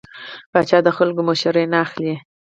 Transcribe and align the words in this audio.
پاچا 0.51 0.77
د 0.85 0.89
خلکو 0.97 1.21
څخه 1.21 1.27
مشوره 1.29 1.63
نه 1.73 1.77
اخلي. 1.85 2.15